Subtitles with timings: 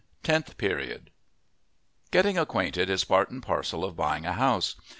[0.23, 1.11] TENTH PERIOD
[2.09, 4.75] Getting acquainted is part and parcel of buying a house.